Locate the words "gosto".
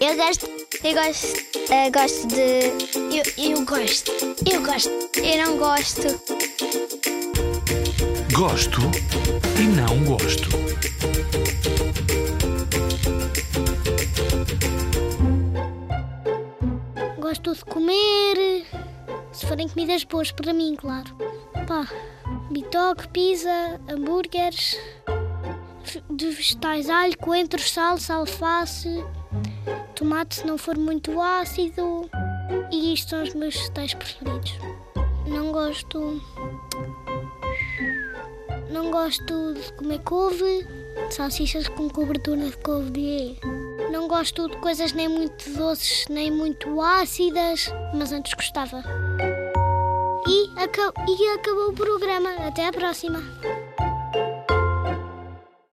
0.16-0.46, 0.94-1.26, 1.92-2.26, 3.64-4.10, 4.62-4.90, 5.56-6.02, 8.32-8.80, 10.04-10.48, 17.20-17.54, 35.52-36.20, 38.90-39.54, 44.08-44.48